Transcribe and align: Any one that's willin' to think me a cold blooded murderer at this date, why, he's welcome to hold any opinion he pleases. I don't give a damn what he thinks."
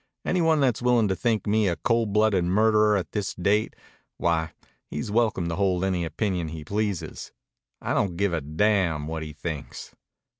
Any 0.25 0.41
one 0.41 0.59
that's 0.61 0.81
willin' 0.81 1.07
to 1.09 1.15
think 1.15 1.45
me 1.45 1.67
a 1.67 1.75
cold 1.75 2.11
blooded 2.11 2.43
murderer 2.45 2.97
at 2.97 3.11
this 3.11 3.35
date, 3.35 3.75
why, 4.17 4.51
he's 4.87 5.11
welcome 5.11 5.47
to 5.47 5.55
hold 5.55 5.83
any 5.83 6.05
opinion 6.05 6.47
he 6.47 6.63
pleases. 6.65 7.31
I 7.83 7.93
don't 7.93 8.17
give 8.17 8.33
a 8.33 8.41
damn 8.41 9.05
what 9.05 9.21
he 9.21 9.31
thinks." 9.31 9.93